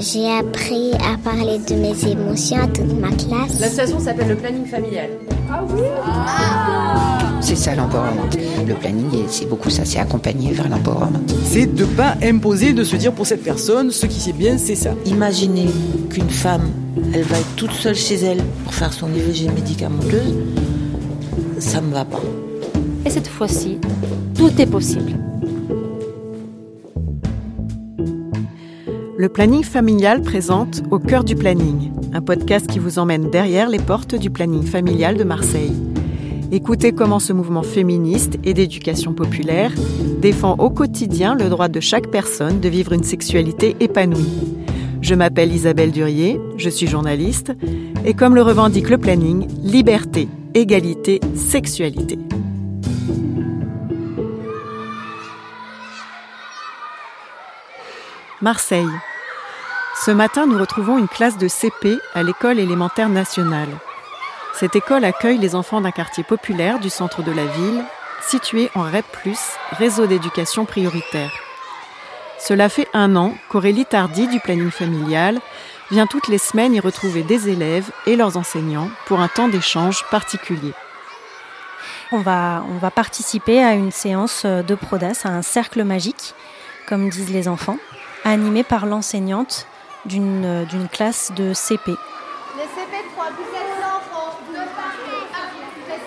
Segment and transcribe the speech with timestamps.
[0.00, 3.60] J'ai appris à parler de mes émotions à toute ma classe.
[3.60, 5.10] L'association s'appelle le planning familial.
[5.50, 5.82] Ah oui
[7.40, 8.28] C'est ça l'empowerment.
[8.66, 11.20] Le planning, c'est beaucoup ça, c'est accompagner vers l'empowerment.
[11.44, 14.76] C'est de pas imposer, de se dire pour cette personne, ce qui c'est bien, c'est
[14.76, 14.94] ça.
[15.04, 15.66] Imaginez
[16.08, 16.70] qu'une femme,
[17.12, 20.34] elle va être toute seule chez elle pour faire son IVG médicamenteuse,
[21.58, 22.22] ça me va pas.
[23.04, 23.78] Et cette fois-ci,
[24.34, 25.12] tout est possible.
[29.20, 33.78] Le planning familial présente Au cœur du planning, un podcast qui vous emmène derrière les
[33.78, 35.74] portes du planning familial de Marseille.
[36.50, 39.72] Écoutez comment ce mouvement féministe et d'éducation populaire
[40.22, 44.54] défend au quotidien le droit de chaque personne de vivre une sexualité épanouie.
[45.02, 47.52] Je m'appelle Isabelle Durier, je suis journaliste,
[48.06, 52.18] et comme le revendique le planning, liberté, égalité, sexualité.
[58.40, 58.88] Marseille.
[60.02, 63.68] Ce matin, nous retrouvons une classe de CP à l'école élémentaire nationale.
[64.54, 67.84] Cette école accueille les enfants d'un quartier populaire du centre de la ville,
[68.22, 69.04] situé en REP,
[69.72, 71.30] réseau d'éducation prioritaire.
[72.38, 75.38] Cela fait un an qu'Aurélie Tardy du planning familial
[75.90, 80.06] vient toutes les semaines y retrouver des élèves et leurs enseignants pour un temps d'échange
[80.10, 80.72] particulier.
[82.10, 82.62] On va,
[82.94, 86.34] participer à une séance de Prodas, à un cercle magique,
[86.88, 87.78] comme disent les enfants,
[88.24, 89.66] animé par l'enseignante
[90.04, 91.92] d'une d'une classe de CP.
[92.56, 95.20] Les CP3, vous êtes enfants, de parler.
[95.76, 96.00] Vous êtes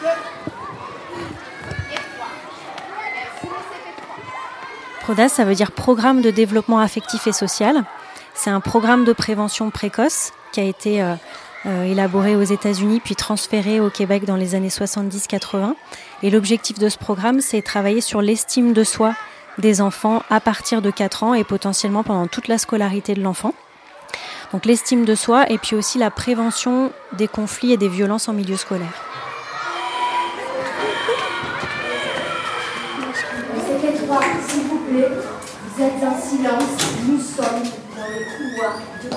[0.00, 0.08] deux.
[1.92, 2.30] Et trois.
[3.14, 5.02] Merci les CP3.
[5.02, 7.84] PRODAS, ça veut dire Programme de développement affectif et social.
[8.34, 11.14] C'est un programme de prévention précoce qui a été euh,
[11.66, 15.74] euh, élaboré aux États-Unis puis transféré au Québec dans les années 70-80.
[16.22, 19.14] Et l'objectif de ce programme, c'est travailler sur l'estime de soi
[19.58, 23.54] des enfants à partir de 4 ans et potentiellement pendant toute la scolarité de l'enfant.
[24.52, 28.32] Donc l'estime de soi et puis aussi la prévention des conflits et des violences en
[28.32, 28.88] milieu scolaire.
[33.54, 35.10] Les CP3, s'il vous plaît,
[35.66, 36.64] vous êtes en silence.
[37.06, 37.62] Nous sommes
[37.96, 39.08] dans le couloir de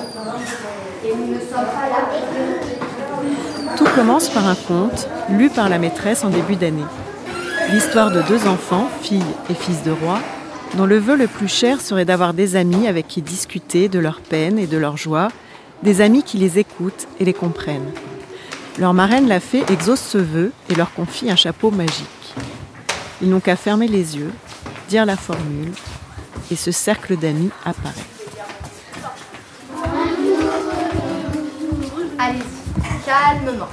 [1.03, 5.79] et nous ne sommes pas là pour Tout commence par un conte lu par la
[5.79, 6.85] maîtresse en début d'année.
[7.69, 10.19] L'histoire de deux enfants, fille et fils de roi,
[10.75, 14.21] dont le vœu le plus cher serait d'avoir des amis avec qui discuter de leurs
[14.21, 15.29] peines et de leurs joies,
[15.83, 17.91] des amis qui les écoutent et les comprennent.
[18.79, 22.35] Leur marraine la fée exauce ce vœu et leur confie un chapeau magique.
[23.21, 24.31] Ils n'ont qu'à fermer les yeux,
[24.89, 25.71] dire la formule,
[26.51, 27.93] et ce cercle d'amis apparaît.
[32.17, 33.67] Allez-y, calmement.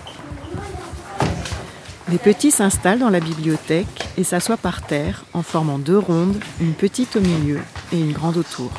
[2.10, 6.72] Les petits s'installent dans la bibliothèque et s'assoient par terre en formant deux rondes, une
[6.72, 7.60] petite au milieu
[7.92, 8.70] et une grande autour.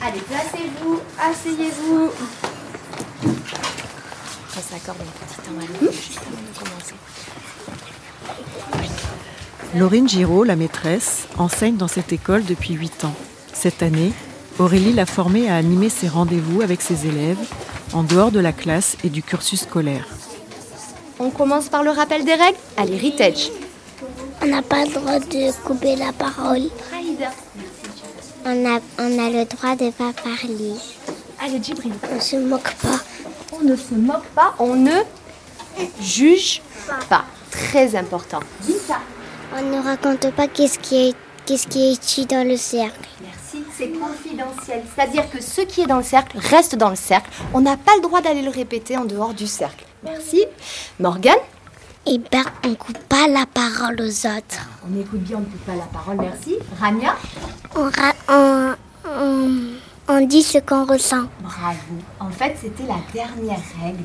[0.00, 2.10] Allez, placez-vous, asseyez-vous.
[4.56, 6.94] On s'accorde un petit temps à juste avant de commencer.
[9.76, 13.14] Laurine Giraud, la maîtresse, enseigne dans cette école depuis 8 ans.
[13.52, 14.14] Cette année,
[14.58, 17.38] Aurélie l'a formée à animer ses rendez-vous avec ses élèves
[17.92, 20.06] en dehors de la classe et du cursus scolaire.
[21.18, 22.58] On commence par le rappel des règles.
[22.76, 23.50] Allez, Ritage.
[24.42, 26.70] On n'a pas le droit de couper la parole.
[28.44, 30.74] On a, on a le droit de pas parler.
[31.40, 31.92] Allez, Djibril.
[32.14, 33.00] On se moque pas.
[33.52, 34.92] On ne se moque pas, on ne
[36.00, 36.62] juge
[37.08, 37.24] pas.
[37.50, 38.40] Très important.
[38.60, 38.98] Dis ça.
[39.56, 43.08] On ne raconte pas qu'est-ce qui est, qu'est-ce qui est écrit dans le cercle.
[43.20, 44.82] Merci, c'est confidentiel.
[44.94, 47.30] C'est-à-dire que ce qui est dans le cercle reste dans le cercle.
[47.54, 49.84] On n'a pas le droit d'aller le répéter en dehors du cercle.
[50.04, 50.44] Merci.
[51.00, 51.34] Morgane
[52.06, 54.68] Eh ben, on coupe pas la parole aux autres.
[54.88, 56.16] On écoute bien, on ne coupe pas la parole.
[56.20, 56.56] Merci.
[56.80, 57.16] Rania
[57.74, 58.74] On, ra- on,
[59.06, 59.50] on,
[60.08, 61.24] on dit ce qu'on ressent.
[61.42, 61.78] Bravo.
[62.20, 64.04] En fait, c'était la dernière règle.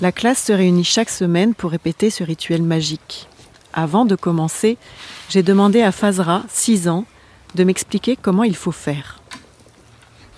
[0.00, 3.28] La classe se réunit chaque semaine pour répéter ce rituel magique.
[3.72, 4.78] Avant de commencer,
[5.28, 7.04] j'ai demandé à Fazra, 6 ans,
[7.54, 9.20] de m'expliquer comment il faut faire.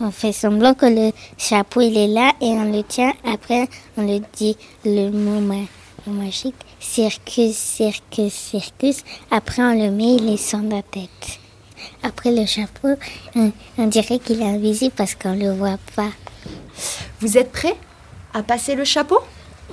[0.01, 3.13] On fait semblant que le chapeau il est là et on le tient.
[3.25, 5.55] Après, on le dit le mot ma-
[6.07, 6.55] mot magique.
[6.79, 8.99] Circus, circus, circus.
[9.31, 11.41] Après, on le met, il est sur la tête.
[12.03, 12.89] Après le chapeau,
[13.35, 16.11] on, on dirait qu'il est invisible parce qu'on le voit pas.
[17.21, 17.77] Vous êtes prêts
[18.35, 19.19] à passer le chapeau?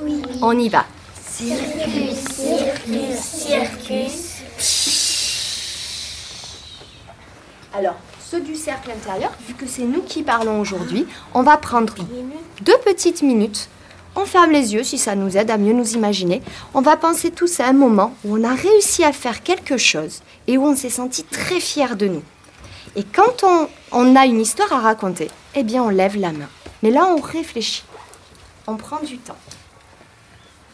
[0.01, 0.21] Oui.
[0.41, 0.85] On y va.
[1.23, 4.31] Circus, circus, circus.
[7.73, 7.95] Alors,
[8.29, 11.93] ceux du cercle intérieur, vu que c'est nous qui parlons aujourd'hui, on va prendre
[12.61, 13.69] deux petites minutes
[14.17, 16.41] on ferme les yeux si ça nous aide à mieux nous imaginer.
[16.73, 20.21] On va penser tous à un moment où on a réussi à faire quelque chose
[20.47, 22.23] et où on s'est senti très fier de nous.
[22.95, 26.47] Et quand on, on a une histoire à raconter, eh bien on lève la main.
[26.81, 27.83] Mais là, on réfléchit.
[28.67, 29.35] On prend du temps.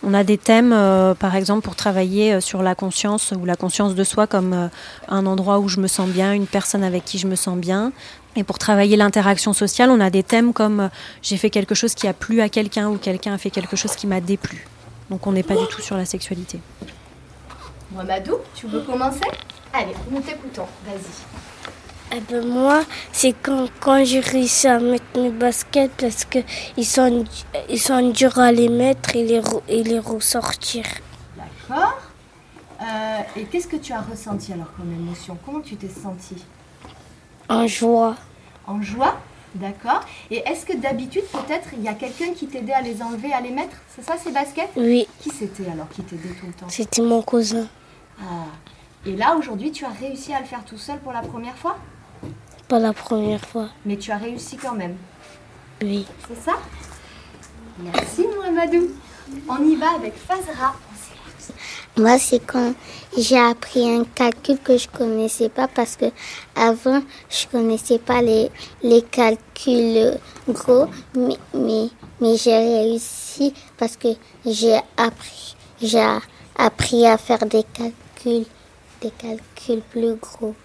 [0.03, 3.55] On a des thèmes, euh, par exemple, pour travailler euh, sur la conscience ou la
[3.55, 4.67] conscience de soi comme euh,
[5.07, 7.91] un endroit où je me sens bien, une personne avec qui je me sens bien.
[8.35, 10.89] Et pour travailler l'interaction sociale, on a des thèmes comme
[11.21, 13.95] j'ai fait quelque chose qui a plu à quelqu'un ou quelqu'un a fait quelque chose
[13.95, 14.65] qui m'a déplu.
[15.09, 16.59] Donc on n'est pas du tout sur la sexualité.
[17.93, 19.19] Mamadou, tu veux commencer?
[19.73, 20.65] Allez, nous t'écoutons.
[20.85, 21.60] Vas-y.
[22.13, 22.81] Eh ben moi,
[23.13, 26.39] c'est quand, quand j'ai réussi à mettre mes baskets parce que
[26.75, 27.23] ils sont,
[27.69, 30.83] ils sont durs à les mettre et les, et les ressortir.
[31.37, 31.93] D'accord.
[32.81, 35.37] Euh, et qu'est-ce que tu as ressenti alors comme émotion?
[35.45, 36.35] Comment tu t'es senti
[37.47, 38.15] En joie.
[38.67, 39.17] En joie?
[39.55, 40.01] D'accord.
[40.29, 43.39] Et est-ce que d'habitude, peut-être, il y a quelqu'un qui t'aidait à les enlever, à
[43.41, 43.75] les mettre?
[43.95, 44.69] C'est ça ces baskets?
[44.75, 46.67] Oui, Qui c'était alors qui t'aidait tout le temps?
[46.69, 47.67] C'était mon cousin.
[48.19, 48.47] Ah.
[49.05, 51.77] Et là, aujourd'hui, tu as réussi à le faire tout seul pour la première fois?
[52.71, 53.67] Pas la première fois.
[53.83, 54.95] Mais tu as réussi quand même.
[55.81, 56.05] Oui.
[56.25, 56.53] C'est ça?
[57.77, 58.91] Merci, Mohamedou.
[59.49, 60.73] On y va avec Fazra.
[61.97, 62.73] Moi, c'est quand
[63.17, 66.05] j'ai appris un calcul que je connaissais pas parce que
[66.55, 68.49] avant, je connaissais pas les,
[68.83, 70.17] les calculs
[70.47, 71.89] gros, mais, mais,
[72.21, 74.15] mais j'ai réussi parce que
[74.45, 76.07] j'ai appris, j'ai
[76.55, 78.45] appris à faire des calculs,
[79.01, 80.55] des calculs plus gros.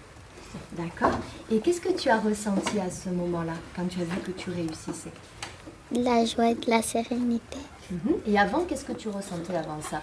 [0.71, 1.19] D'accord.
[1.49, 4.49] Et qu'est-ce que tu as ressenti à ce moment-là, quand tu as vu que tu
[4.49, 5.11] réussissais?
[5.91, 7.57] De la joie et de la sérénité.
[7.89, 8.15] Mhm.
[8.27, 10.01] Et avant, qu'est-ce que tu ressentais avant ça?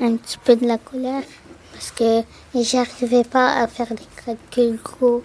[0.00, 1.22] Un petit peu de la colère
[1.72, 2.22] parce que
[2.54, 5.22] j'arrivais pas à faire des calculs gros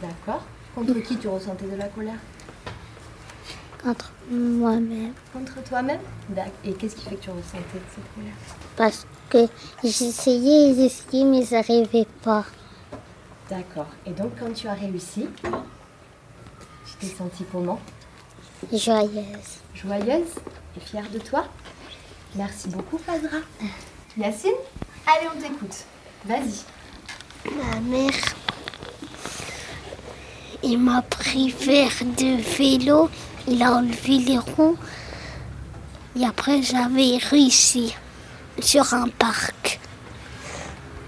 [0.00, 0.44] D'accord.
[0.74, 2.18] Contre qui tu ressentais de la colère?
[3.82, 5.12] Contre moi-même.
[5.32, 6.00] Contre toi-même?
[6.64, 8.34] Et qu'est-ce qui fait que tu ressentais cette colère?
[8.76, 9.48] Parce que
[9.82, 12.44] j'essayais et j'essayais mais j'arrivais pas.
[13.50, 13.88] D'accord.
[14.06, 17.80] Et donc, quand tu as réussi, tu t'es sentie comment?
[18.72, 19.60] Joyeuse.
[19.74, 20.34] Joyeuse
[20.76, 21.44] et fière de toi?
[22.34, 23.38] Merci beaucoup, Fazra.
[24.16, 24.52] Yacine?
[25.06, 25.84] Allez, on t'écoute.
[26.24, 26.64] Vas-y.
[27.56, 28.14] Ma mère,
[30.62, 33.10] il m'a pris faire de vélo,
[33.48, 34.78] il a enlevé les roues
[36.14, 37.96] et après j'avais réussi
[38.60, 39.80] sur un parc.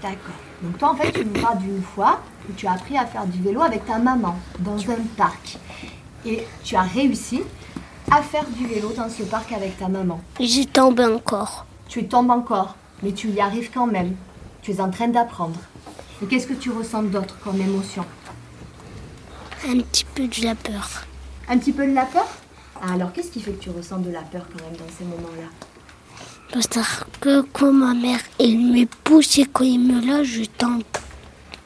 [0.01, 0.35] D'accord.
[0.61, 2.19] Donc toi, en fait, tu nous parles d'une fois
[2.49, 5.57] où tu as appris à faire du vélo avec ta maman dans un parc.
[6.25, 7.41] Et tu as réussi
[8.11, 10.21] à faire du vélo dans ce parc avec ta maman.
[10.39, 11.65] J'ai tombé encore.
[11.87, 14.15] Tu tombes encore, mais tu y arrives quand même.
[14.61, 15.59] Tu es en train d'apprendre.
[16.21, 18.05] Et qu'est-ce que tu ressens d'autre comme émotion?
[19.67, 21.05] Un petit peu de la peur.
[21.49, 22.25] Un petit peu de la peur?
[22.81, 25.03] Ah, Alors, qu'est-ce qui fait que tu ressens de la peur quand même dans ces
[25.03, 25.47] moments-là?
[26.53, 26.67] Parce
[27.19, 30.83] que quand ma mère elle me pousse et quand il me lâche, je tombe.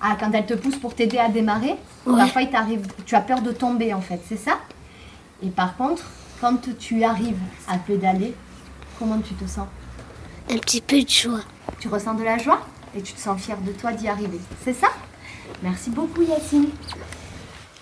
[0.01, 2.17] Ah, quand elle te pousse pour t'aider à démarrer, Ouais.
[2.17, 4.57] parfois il t'arrive, tu as peur de tomber en fait, c'est ça?
[5.43, 6.03] Et par contre,
[6.41, 7.37] quand tu arrives
[7.67, 8.33] à pédaler,
[8.97, 9.67] comment tu te sens?
[10.49, 11.41] Un petit peu de joie.
[11.79, 12.61] Tu ressens de la joie
[12.97, 14.87] et tu te sens fière de toi d'y arriver, c'est ça?
[15.61, 16.69] Merci beaucoup Yacine.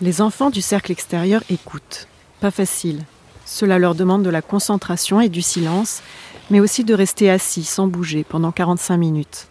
[0.02, 2.08] Les enfants du cercle extérieur écoutent.
[2.42, 3.04] Pas facile.
[3.46, 6.02] Cela leur demande de la concentration et du silence,
[6.50, 9.48] mais aussi de rester assis sans bouger pendant 45 minutes.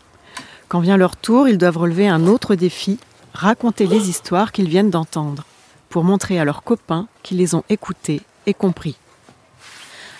[0.69, 2.98] Quand vient leur tour, ils doivent relever un autre défi,
[3.32, 5.44] raconter les histoires qu'ils viennent d'entendre,
[5.90, 8.97] pour montrer à leurs copains qu'ils les ont écoutées et compris.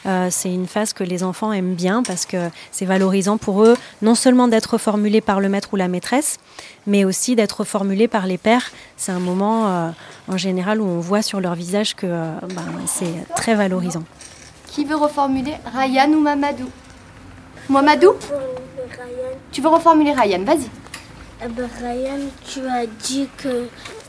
[0.07, 3.77] Euh, c'est une phase que les enfants aiment bien parce que c'est valorisant pour eux,
[4.03, 6.39] non seulement d'être formulé par le maître ou la maîtresse,
[6.87, 8.71] mais aussi d'être formulé par les pères.
[8.97, 9.91] C'est un moment, euh,
[10.29, 14.05] en général, où on voit sur leur visage que euh, ben, c'est très valorisant.
[14.77, 16.69] Qui veut reformuler Ryan ou Mamadou
[17.71, 18.13] Mamadou
[19.51, 20.69] Tu veux reformuler Ryan, vas-y.
[21.43, 23.69] Eh ben, Ryan, tu as dit que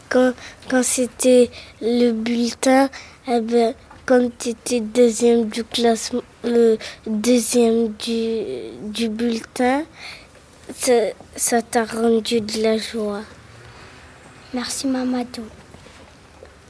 [0.10, 0.34] quand,
[0.70, 2.90] quand c'était le bulletin,
[3.30, 8.42] eh ben, quand tu étais deuxième du classement, le deuxième du,
[8.92, 9.86] du bulletin,
[10.76, 10.92] ça
[11.38, 13.22] ça t'a rendu de la joie.
[14.54, 15.46] Merci Mamadou.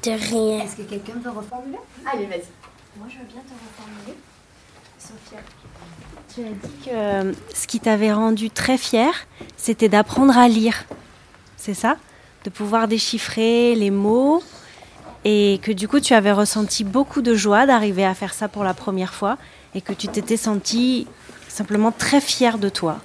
[0.03, 0.63] De rien.
[0.63, 1.79] Est-ce que quelqu'un veut reformuler?
[2.05, 2.56] Allez, vas-y.
[2.97, 4.17] Moi, je veux bien te reformuler.
[4.97, 5.39] Sophia.
[6.33, 9.13] Tu as dit que euh, ce qui t'avait rendu très fier,
[9.55, 10.85] c'était d'apprendre à lire.
[11.57, 11.97] C'est ça?
[12.43, 14.41] De pouvoir déchiffrer les mots
[15.25, 18.63] et que du coup tu avais ressenti beaucoup de joie d'arriver à faire ça pour
[18.63, 19.37] la première fois
[19.75, 21.07] et que tu t'étais senti
[21.47, 22.99] simplement très fier de toi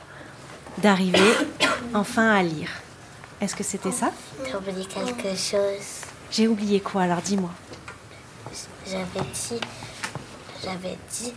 [0.79, 1.33] d'arriver
[1.95, 2.71] enfin à lire.
[3.41, 4.13] Est-ce que c'était ça?
[4.45, 6.07] T'as oublié quelque chose.
[6.31, 7.51] J'ai oublié quoi alors dis-moi.
[8.87, 9.61] J'avais dit,
[10.63, 11.33] j'avais dit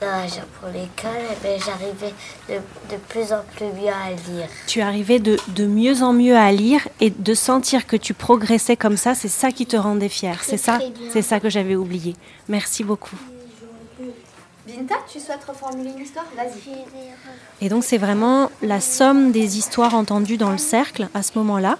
[0.00, 0.26] dans
[0.58, 2.14] pour l'école, eh ben, j'arrivais
[2.48, 2.54] de,
[2.90, 4.48] de, plus en plus mieux à lire.
[4.66, 8.76] Tu arrivais de, de, mieux en mieux à lire et de sentir que tu progressais
[8.76, 10.42] comme ça, c'est ça qui te rendait fière.
[10.42, 10.78] C'est ça,
[11.12, 12.16] c'est ça que j'avais oublié.
[12.48, 13.16] Merci beaucoup.
[14.66, 16.26] Binta, tu souhaites reformuler une histoire?
[16.36, 16.84] Vas-y.
[17.60, 21.78] Et donc c'est vraiment la somme des histoires entendues dans le cercle à ce moment-là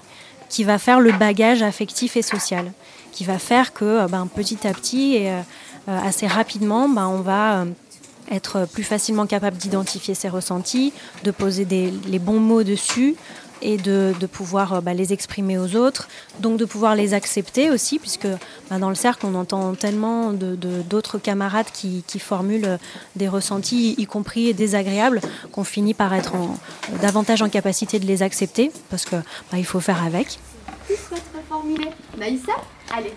[0.50, 2.72] qui va faire le bagage affectif et social,
[3.12, 5.40] qui va faire que euh, ben, petit à petit et euh,
[5.86, 7.64] assez rapidement, ben, on va euh,
[8.30, 10.92] être plus facilement capable d'identifier ses ressentis,
[11.24, 13.16] de poser les bons mots dessus
[13.62, 16.08] et de, de pouvoir bah, les exprimer aux autres,
[16.40, 18.26] donc de pouvoir les accepter aussi, puisque
[18.68, 22.78] bah, dans le cercle, on entend tellement d'autres de, camarades qui, qui, formulent
[23.16, 25.20] des ressentis, y compris désagréables,
[25.52, 26.58] qu'on finit par être en,
[27.00, 30.38] davantage en capacité de les accepter, parce que bah, il faut faire avec.
[30.86, 32.52] Qui souhaite reformuler Maïssa?
[32.92, 33.12] Allez.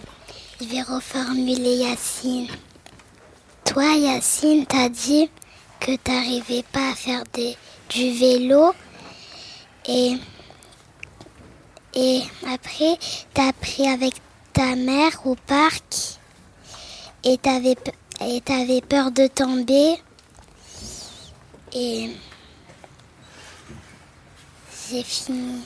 [0.62, 2.48] Je vais reformuler Yacine.
[3.66, 5.30] Toi, Yacine, t'as dit
[5.80, 7.58] que t'arrivais pas à faire des,
[7.90, 8.74] du vélo
[9.88, 10.18] et,
[11.96, 12.98] et après
[13.34, 14.14] t'as pris avec
[14.54, 16.20] ta mère au parc
[17.24, 19.96] et t'avais peur de tomber.
[21.74, 22.12] Et
[24.90, 25.62] j'ai fini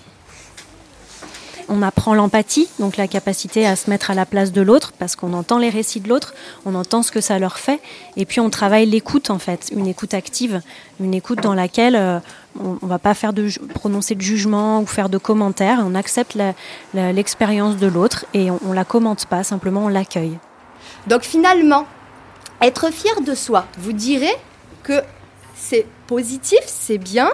[1.69, 5.15] on apprend l'empathie, donc la capacité à se mettre à la place de l'autre, parce
[5.15, 6.33] qu'on entend les récits de l'autre,
[6.65, 7.79] on entend ce que ça leur fait,
[8.15, 10.61] et puis on travaille l'écoute en fait, une écoute active,
[10.99, 12.19] une écoute dans laquelle euh,
[12.59, 16.37] on, ne va pas faire de prononcer de jugement ou faire de commentaires, on accepte
[16.93, 20.37] l'expérience de l'autre et on, on la commente pas, simplement on l'accueille.
[21.07, 21.85] Donc finalement,
[22.61, 24.35] être fier de soi, vous direz
[24.83, 25.01] que
[25.55, 27.29] c'est positif, c'est bien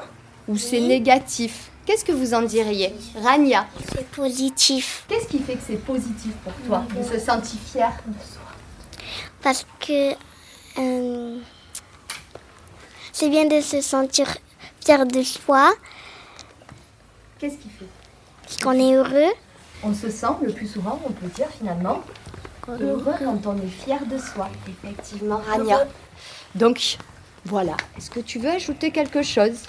[0.47, 1.69] ou c'est négatif?
[1.85, 5.03] Qu'est-ce que vous en diriez Rania C'est positif.
[5.07, 8.41] Qu'est-ce qui fait que c'est positif pour toi de se sentir fier de soi
[9.41, 10.13] Parce que
[10.79, 11.39] euh,
[13.11, 14.27] c'est bien de se sentir
[14.83, 15.73] fier de soi.
[17.37, 19.33] Qu'est-ce qui fait Qu'on est heureux.
[19.83, 22.01] On se sent le plus souvent, on peut dire finalement,
[22.69, 24.49] heureux quand on est fier de soi.
[24.69, 25.85] Effectivement, Rania.
[26.55, 26.97] Donc,
[27.43, 27.75] voilà.
[27.97, 29.63] Est-ce que tu veux ajouter quelque chose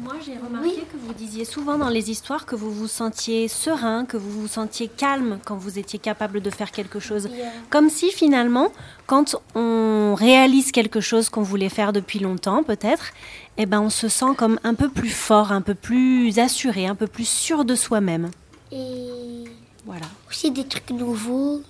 [0.00, 4.04] moi, j'ai remarqué que vous disiez souvent dans les histoires que vous vous sentiez serein,
[4.04, 7.28] que vous vous sentiez calme quand vous étiez capable de faire quelque chose.
[7.70, 8.72] Comme si finalement,
[9.06, 13.12] quand on réalise quelque chose qu'on voulait faire depuis longtemps, peut-être,
[13.56, 16.94] eh ben, on se sent comme un peu plus fort, un peu plus assuré, un
[16.94, 18.30] peu plus sûr de soi-même.
[18.70, 19.44] Et
[19.84, 20.06] voilà.
[20.28, 21.62] Aussi des trucs nouveaux,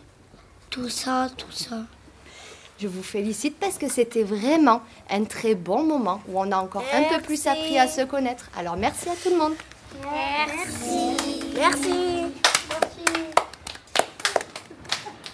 [0.71, 1.85] tout ça, tout ça.
[2.83, 6.83] Je vous félicite parce que c'était vraiment un très bon moment où on a encore
[6.93, 8.51] un peu plus appris à se connaître.
[8.59, 9.53] Alors merci à tout le monde.
[10.03, 11.53] Merci.
[11.55, 12.33] Merci.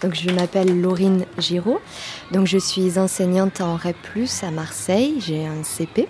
[0.03, 1.79] Donc je m'appelle Laurine Giraud.
[2.31, 3.97] Donc je suis enseignante en REP+
[4.43, 5.15] à Marseille.
[5.19, 6.07] J'ai un CP.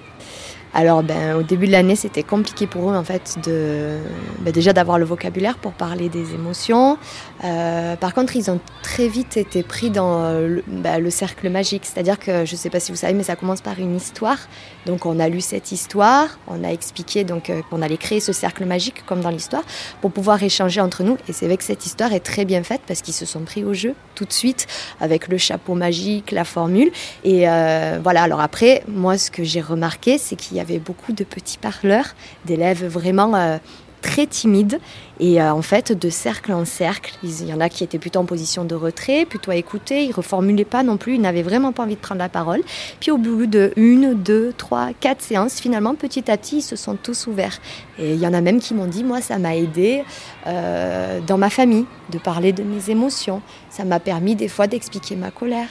[0.73, 3.97] Alors, ben, au début de l'année, c'était compliqué pour eux, en fait, de,
[4.41, 6.97] ben, déjà d'avoir le vocabulaire pour parler des émotions.
[7.43, 11.85] Euh, par contre, ils ont très vite été pris dans le, ben, le cercle magique.
[11.85, 14.38] C'est-à-dire que, je ne sais pas si vous savez, mais ça commence par une histoire.
[14.85, 18.31] Donc, on a lu cette histoire, on a expliqué donc euh, qu'on allait créer ce
[18.31, 19.63] cercle magique, comme dans l'histoire,
[20.01, 21.17] pour pouvoir échanger entre nous.
[21.27, 23.63] Et c'est vrai que cette histoire est très bien faite parce qu'ils se sont pris
[23.63, 24.67] au jeu tout de suite
[24.99, 26.91] avec le chapeau magique, la formule.
[27.23, 28.23] Et euh, voilà.
[28.23, 32.16] Alors après, moi, ce que j'ai remarqué, c'est qu'il y avait beaucoup de petits parleurs,
[32.46, 33.58] d'élèves vraiment euh,
[34.01, 34.80] très timides.
[35.20, 38.20] Et euh, en fait, de cercle en cercle, il y en a qui étaient plutôt
[38.20, 41.72] en position de retrait, plutôt à écouter, ils reformulaient pas non plus, ils n'avaient vraiment
[41.74, 42.62] pas envie de prendre la parole.
[43.00, 46.75] Puis au bout de une, deux, trois, quatre séances, finalement, petit à petit, ils se
[46.75, 47.60] sont tous ouverts.
[47.98, 50.04] Et il y en a même qui m'ont dit, moi, ça m'a aidé
[50.48, 53.42] euh, dans ma famille de parler de mes émotions.
[53.70, 55.70] Ça m'a permis des fois d'expliquer ma colère.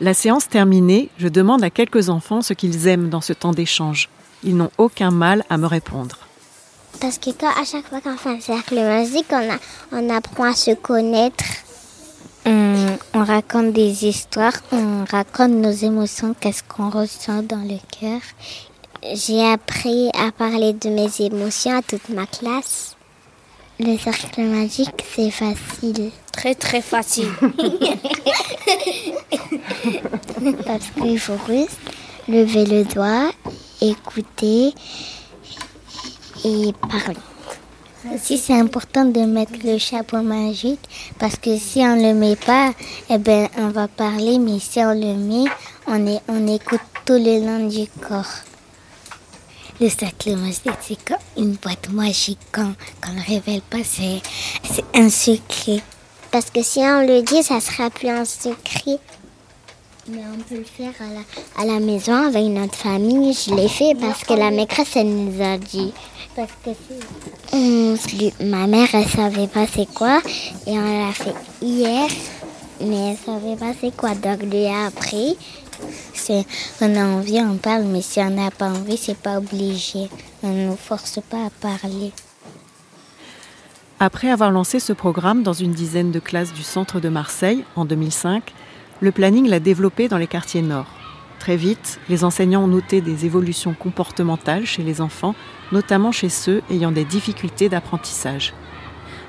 [0.00, 4.08] La séance terminée, je demande à quelques enfants ce qu'ils aiment dans ce temps d'échange.
[4.42, 6.16] Ils n'ont aucun mal à me répondre.
[7.02, 9.58] Parce que quand, à chaque fois qu'on fait un cercle magique, on, a,
[9.92, 11.44] on apprend à se connaître.
[12.46, 18.20] On, on, raconte des histoires, on raconte nos émotions, qu'est-ce qu'on ressent dans le cœur.
[19.02, 22.96] J'ai appris à parler de mes émotions à toute ma classe.
[23.82, 26.10] Le cercle magique, c'est facile.
[26.32, 27.30] Très très facile.
[30.66, 31.80] Parce qu'il faut juste
[32.28, 33.30] lever le doigt,
[33.80, 34.74] écouter
[36.44, 37.16] et parler.
[38.14, 40.86] Aussi, c'est important de mettre le chapeau magique
[41.18, 42.74] parce que si on ne le met pas,
[43.08, 45.48] eh ben, on va parler, mais si on le met,
[45.86, 48.44] on, est, on écoute tout le long du corps.
[49.80, 52.64] Le cercle magique, c'est comme une boîte magique qu'on
[53.14, 54.20] ne révèle pas, c'est
[54.94, 55.80] un secret.
[56.30, 58.98] Parce que si on le dit, ça sera plus un secret.
[60.06, 63.32] Mais on peut le faire à la, à la maison avec notre famille.
[63.32, 65.94] Je l'ai fait parce que la maîtresse, elle nous a dit.
[66.36, 66.70] Parce que
[67.96, 68.44] c'est...
[68.44, 70.20] Ma mère, elle savait pas c'est quoi.
[70.66, 72.06] Et on l'a fait hier.
[72.82, 74.14] Mais elle savait pas c'est quoi.
[74.14, 75.38] Donc, lui a appris.
[76.80, 77.84] On a envie, on parle.
[77.84, 80.08] Mais si on n'a pas envie, c'est pas obligé.
[80.42, 82.12] On ne nous force pas à parler.
[83.98, 87.84] Après avoir lancé ce programme dans une dizaine de classes du centre de Marseille en
[87.84, 88.54] 2005,
[89.00, 90.86] le planning l'a développé dans les quartiers nord.
[91.38, 95.34] Très vite, les enseignants ont noté des évolutions comportementales chez les enfants,
[95.72, 98.54] notamment chez ceux ayant des difficultés d'apprentissage.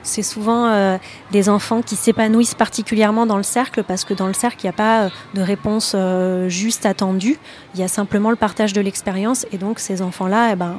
[0.03, 0.97] C'est souvent euh,
[1.31, 4.69] des enfants qui s'épanouissent particulièrement dans le cercle parce que dans le cercle, il n'y
[4.69, 7.37] a pas euh, de réponse euh, juste attendue.
[7.75, 9.45] Il y a simplement le partage de l'expérience.
[9.51, 10.77] Et donc, ces enfants-là, eh ben,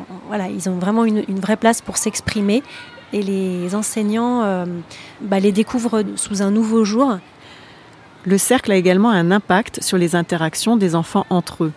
[0.50, 2.62] ils ont vraiment une, une vraie place pour s'exprimer.
[3.12, 4.66] Et les enseignants
[5.20, 7.18] bah, les découvrent sous un nouveau jour.
[8.24, 11.72] Le cercle a également un impact sur les interactions des enfants entre eux,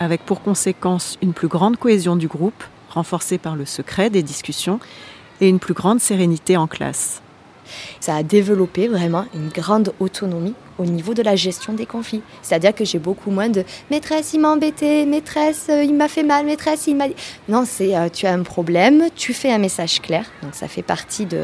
[0.00, 4.80] avec pour conséquence une plus grande cohésion du groupe, renforcée par le secret des discussions,
[5.40, 7.22] et une plus grande sérénité en classe.
[8.00, 12.22] Ça a développé vraiment une grande autonomie au niveau de la gestion des conflits.
[12.42, 16.22] C'est-à-dire que j'ai beaucoup moins de maîtresse, il m'a embêté, maîtresse, euh, il m'a fait
[16.22, 17.14] mal, maîtresse, il m'a dit.
[17.48, 20.24] Non, c'est euh, tu as un problème, tu fais un message clair.
[20.42, 21.36] Donc ça fait partie du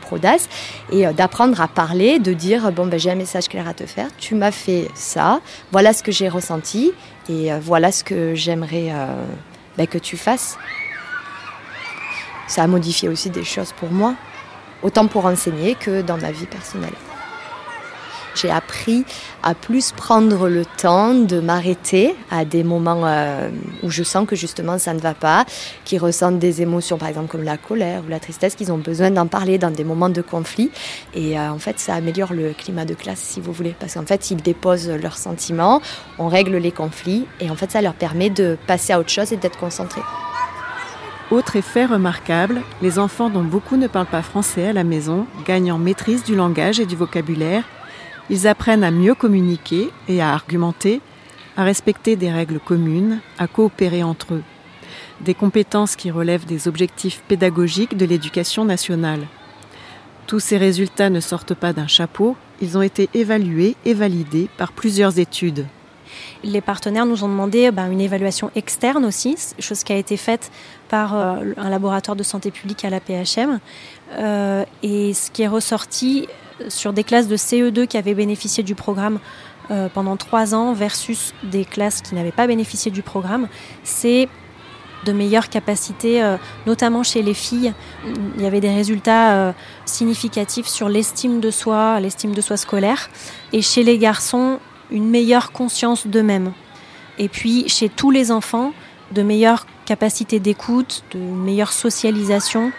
[0.00, 0.48] PRODAS.
[0.92, 3.86] Et euh, d'apprendre à parler, de dire bon, ben, j'ai un message clair à te
[3.86, 5.40] faire, tu m'as fait ça,
[5.72, 6.92] voilà ce que j'ai ressenti
[7.28, 8.92] et voilà ce que j'aimerais
[9.78, 10.58] ben, que tu fasses.
[12.46, 14.14] Ça a modifié aussi des choses pour moi,
[14.82, 16.92] autant pour enseigner que dans ma vie personnelle.
[18.34, 19.04] J'ai appris
[19.42, 23.48] à plus prendre le temps de m'arrêter à des moments euh,
[23.82, 25.44] où je sens que justement ça ne va pas,
[25.84, 29.10] qui ressentent des émotions par exemple comme la colère ou la tristesse, qu'ils ont besoin
[29.10, 30.70] d'en parler dans des moments de conflit.
[31.14, 34.06] Et euh, en fait ça améliore le climat de classe si vous voulez, parce qu'en
[34.06, 35.80] fait ils déposent leurs sentiments,
[36.18, 39.32] on règle les conflits et en fait ça leur permet de passer à autre chose
[39.32, 40.02] et d'être concentrés.
[41.30, 45.72] Autre effet remarquable, les enfants dont beaucoup ne parlent pas français à la maison gagnent
[45.72, 47.64] en maîtrise du langage et du vocabulaire.
[48.28, 51.00] Ils apprennent à mieux communiquer et à argumenter,
[51.56, 54.42] à respecter des règles communes, à coopérer entre eux.
[55.22, 59.26] Des compétences qui relèvent des objectifs pédagogiques de l'éducation nationale.
[60.26, 64.72] Tous ces résultats ne sortent pas d'un chapeau, ils ont été évalués et validés par
[64.72, 65.66] plusieurs études.
[66.42, 70.50] Les partenaires nous ont demandé ben, une évaluation externe aussi, chose qui a été faite
[70.88, 73.60] par euh, un laboratoire de santé publique à la PHM.
[74.12, 76.28] Euh, et ce qui est ressorti
[76.68, 79.18] sur des classes de CE2 qui avaient bénéficié du programme
[79.70, 83.48] euh, pendant trois ans versus des classes qui n'avaient pas bénéficié du programme,
[83.82, 84.28] c'est
[85.06, 87.72] de meilleures capacités, euh, notamment chez les filles.
[88.36, 89.52] Il y avait des résultats euh,
[89.86, 93.08] significatifs sur l'estime de soi, l'estime de soi scolaire,
[93.52, 94.58] et chez les garçons,
[94.90, 96.52] une meilleure conscience d'eux-mêmes.
[97.18, 98.72] Et puis chez tous les enfants,
[99.12, 102.72] de meilleures capacités d'écoute, de meilleure socialisation.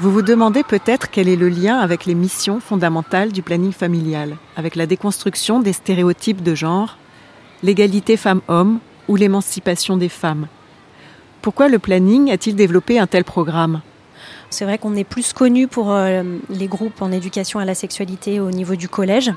[0.00, 4.36] Vous vous demandez peut-être quel est le lien avec les missions fondamentales du planning familial,
[4.56, 6.96] avec la déconstruction des stéréotypes de genre,
[7.62, 10.46] l'égalité femmes-hommes ou l'émancipation des femmes.
[11.42, 13.80] Pourquoi le planning a-t-il développé un tel programme?
[14.50, 18.40] C'est vrai qu'on est plus connu pour euh, les groupes en éducation à la sexualité
[18.40, 19.32] au niveau du collège.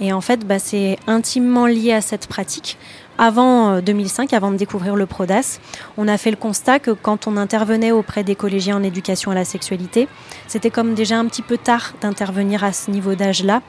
[0.00, 2.78] Et en fait, bah, c'est intimement lié à cette pratique.
[3.16, 5.60] Avant 2005, euh, avant de découvrir le PRODAS,
[5.96, 9.34] on a fait le constat que quand on intervenait auprès des collégiens en éducation à
[9.34, 10.08] la sexualité,
[10.48, 13.62] c'était comme déjà un petit peu tard d'intervenir à ce niveau d'âge-là.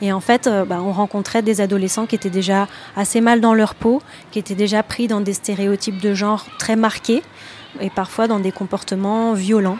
[0.00, 3.54] Et en fait, euh, bah, on rencontrait des adolescents qui étaient déjà assez mal dans
[3.54, 7.22] leur peau, qui étaient déjà pris dans des stéréotypes de genre très marqués
[7.80, 9.78] et parfois dans des comportements violents.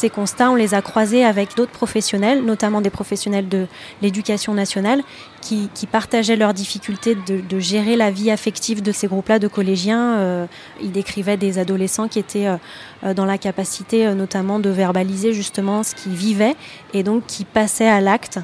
[0.00, 3.66] Ces constats, on les a croisés avec d'autres professionnels, notamment des professionnels de
[4.00, 5.02] l'éducation nationale,
[5.42, 10.14] qui, partageaient leurs difficultés de, gérer la vie affective de ces groupes-là de collégiens.
[10.14, 10.46] Euh,
[10.80, 12.56] ils décrivaient des adolescents qui étaient euh,
[13.04, 16.56] euh, dans la capacité notamment de verbaliser justement ce qu'ils vivaient
[16.94, 18.38] et donc qui passaient à l'acte.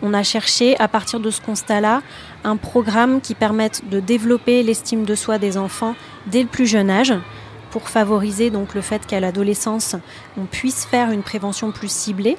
[0.00, 2.02] On a cherché, à partir de ce constat-là,
[2.44, 5.96] un programme qui permette de développer l'estime de soi des enfants
[6.28, 7.14] dès le plus jeune âge,
[7.70, 9.96] pour favoriser donc le fait qu'à l'adolescence,
[10.36, 12.36] on puisse faire une prévention plus ciblée.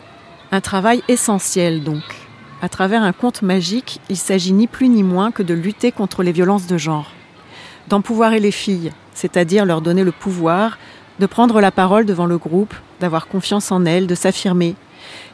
[0.52, 2.04] Un travail essentiel donc.
[2.62, 6.24] À travers un conte magique, il s'agit ni plus ni moins que de lutter contre
[6.24, 7.12] les violences de genre.
[7.88, 10.78] D'empouvoirer les filles, c'est-à-dire leur donner le pouvoir
[11.20, 14.76] de prendre la parole devant le groupe, d'avoir confiance en elles, de s'affirmer,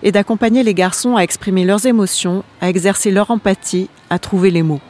[0.03, 4.63] et d'accompagner les garçons à exprimer leurs émotions, à exercer leur empathie, à trouver les
[4.63, 4.81] mots.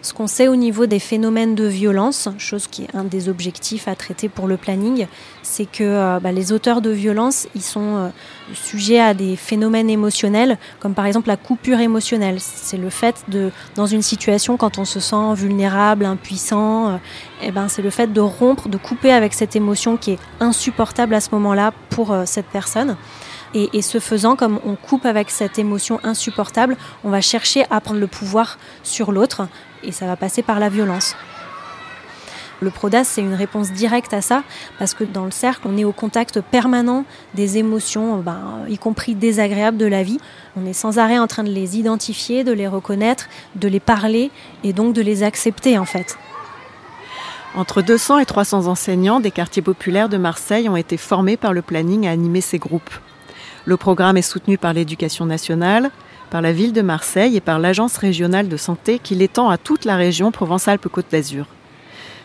[0.00, 3.88] Ce qu'on sait au niveau des phénomènes de violence, chose qui est un des objectifs
[3.88, 5.08] à traiter pour le planning,
[5.42, 8.08] c'est que euh, bah, les auteurs de violence, ils sont euh,
[8.54, 12.36] sujets à des phénomènes émotionnels, comme par exemple la coupure émotionnelle.
[12.38, 16.96] C'est le fait de, dans une situation, quand on se sent vulnérable, impuissant, euh,
[17.42, 21.12] eh ben, c'est le fait de rompre, de couper avec cette émotion qui est insupportable
[21.12, 22.96] à ce moment-là pour cette personne.
[23.54, 27.80] Et, et, ce faisant, comme on coupe avec cette émotion insupportable, on va chercher à
[27.80, 29.48] prendre le pouvoir sur l'autre
[29.82, 31.16] et ça va passer par la violence.
[32.60, 34.42] Le PRODAS, c'est une réponse directe à ça,
[34.80, 39.14] parce que dans le cercle, on est au contact permanent des émotions, ben, y compris
[39.14, 40.18] désagréables de la vie.
[40.56, 44.32] On est sans arrêt en train de les identifier, de les reconnaître, de les parler
[44.64, 46.18] et donc de les accepter en fait.
[47.54, 51.62] Entre 200 et 300 enseignants des quartiers populaires de Marseille ont été formés par le
[51.62, 52.90] planning à animer ces groupes.
[53.64, 55.90] Le programme est soutenu par l'éducation nationale,
[56.30, 59.84] par la ville de Marseille et par l'Agence régionale de santé qui l'étend à toute
[59.84, 61.46] la région Provence-Alpes-Côte d'Azur.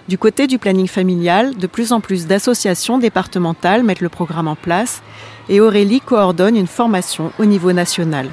[0.10, 4.56] Du côté du planning familial, de plus en plus d'associations départementales mettent le programme en
[4.56, 5.02] place
[5.48, 8.30] et Aurélie coordonne une formation au niveau national.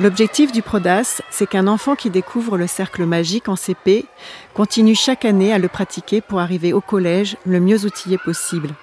[0.00, 4.06] L'objectif du PRODAS, c'est qu'un enfant qui découvre le cercle magique en CP
[4.54, 8.74] continue chaque année à le pratiquer pour arriver au collège le mieux outillé possible.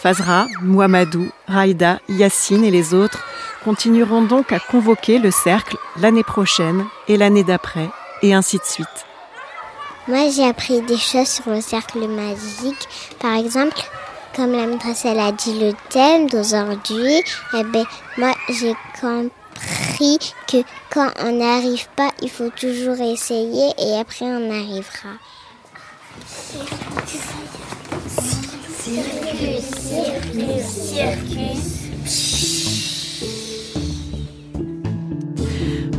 [0.00, 3.24] Fazra, Mouamadou, Raïda, Yassine et les autres
[3.64, 7.88] continueront donc à convoquer le cercle l'année prochaine et l'année d'après,
[8.22, 9.06] et ainsi de suite.
[10.06, 12.88] Moi, j'ai appris des choses sur le cercle magique.
[13.18, 13.76] Par exemple,
[14.36, 17.84] comme la maîtresse elle a dit le thème d'aujourd'hui, eh ben,
[18.16, 20.58] moi, j'ai compris que
[20.90, 25.16] quand on n'arrive pas, il faut toujours essayer et après on arrivera.
[28.86, 31.90] Circus, circus, circus.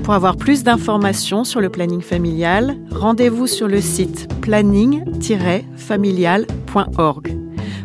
[0.03, 7.37] Pour avoir plus d'informations sur le planning familial, rendez-vous sur le site planning-familial.org.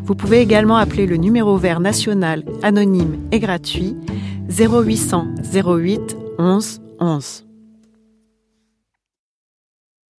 [0.05, 3.97] Vous pouvez également appeler le numéro vert national anonyme et gratuit
[4.57, 7.45] 0800 08 11 11.